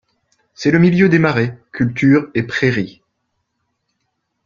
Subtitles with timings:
[0.55, 3.03] C’est le milieu des marais, cultures et prairies.